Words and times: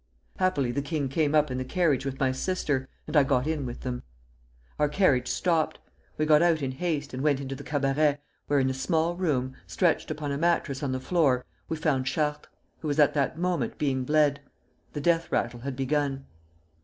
Happily 0.37 0.71
the 0.71 0.81
king 0.81 1.09
came 1.09 1.35
up 1.35 1.51
in 1.51 1.59
the 1.59 1.63
carriage 1.63 2.05
with 2.07 2.19
my 2.19 2.31
sister, 2.31 2.87
and 3.05 3.15
I 3.15 3.21
got 3.23 3.45
in 3.45 3.67
with 3.67 3.81
them. 3.81 4.01
Our 4.79 4.89
carriage 4.89 5.27
stopped. 5.27 5.77
We 6.17 6.25
got 6.25 6.41
out 6.41 6.63
in 6.63 6.71
haste, 6.71 7.13
and 7.13 7.21
went 7.21 7.39
into 7.39 7.53
the 7.53 7.63
cabaret, 7.63 8.17
where 8.47 8.57
in 8.57 8.71
a 8.71 8.73
small 8.73 9.15
room, 9.15 9.53
stretched 9.67 10.09
upon 10.09 10.31
a 10.31 10.39
mattress 10.39 10.81
on 10.81 10.91
the 10.91 10.99
floor, 10.99 11.45
we 11.69 11.77
found 11.77 12.07
Chartres, 12.07 12.49
who 12.79 12.87
was 12.87 12.97
at 12.97 13.13
that 13.13 13.37
moment 13.37 13.77
being 13.77 14.03
bled.... 14.03 14.41
The 14.93 15.01
death 15.01 15.31
rattle 15.31 15.59
had 15.59 15.75
begun. 15.75 16.25